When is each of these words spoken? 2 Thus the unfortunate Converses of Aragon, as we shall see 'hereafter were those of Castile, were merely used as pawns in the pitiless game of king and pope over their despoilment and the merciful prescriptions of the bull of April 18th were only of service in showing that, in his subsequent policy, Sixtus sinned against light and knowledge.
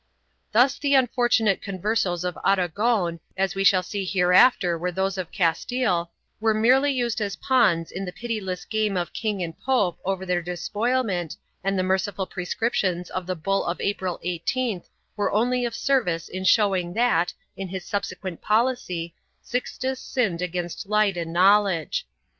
2 0.45 0.47
Thus 0.53 0.79
the 0.79 0.95
unfortunate 0.95 1.61
Converses 1.61 2.23
of 2.23 2.35
Aragon, 2.43 3.19
as 3.37 3.53
we 3.53 3.63
shall 3.63 3.83
see 3.83 4.03
'hereafter 4.03 4.75
were 4.75 4.91
those 4.91 5.15
of 5.15 5.31
Castile, 5.31 6.09
were 6.39 6.55
merely 6.55 6.89
used 6.91 7.21
as 7.21 7.35
pawns 7.35 7.91
in 7.91 8.03
the 8.03 8.11
pitiless 8.11 8.65
game 8.65 8.97
of 8.97 9.13
king 9.13 9.43
and 9.43 9.55
pope 9.59 9.99
over 10.03 10.25
their 10.25 10.41
despoilment 10.41 11.35
and 11.63 11.77
the 11.77 11.83
merciful 11.83 12.25
prescriptions 12.25 13.11
of 13.11 13.27
the 13.27 13.35
bull 13.35 13.63
of 13.63 13.79
April 13.79 14.19
18th 14.25 14.89
were 15.15 15.31
only 15.31 15.65
of 15.65 15.75
service 15.75 16.27
in 16.29 16.45
showing 16.45 16.93
that, 16.95 17.31
in 17.55 17.67
his 17.67 17.85
subsequent 17.85 18.41
policy, 18.41 19.13
Sixtus 19.43 19.99
sinned 19.99 20.41
against 20.41 20.89
light 20.89 21.15
and 21.15 21.31
knowledge. 21.31 22.07